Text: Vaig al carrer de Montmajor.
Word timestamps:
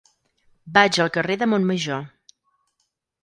Vaig 0.77 0.97
al 1.03 1.11
carrer 1.17 1.37
de 1.41 1.47
Montmajor. 1.51 2.01